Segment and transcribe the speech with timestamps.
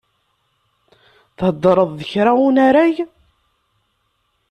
[1.37, 2.95] Theddreḍ d kra unarag?